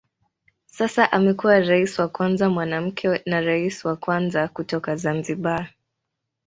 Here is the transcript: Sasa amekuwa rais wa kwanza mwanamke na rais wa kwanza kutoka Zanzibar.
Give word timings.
Sasa 0.65 1.05
amekuwa 1.11 1.59
rais 1.61 1.99
wa 1.99 2.07
kwanza 2.07 2.49
mwanamke 2.49 3.21
na 3.25 3.41
rais 3.41 3.85
wa 3.85 3.95
kwanza 3.95 4.47
kutoka 4.47 4.95
Zanzibar. 4.95 5.73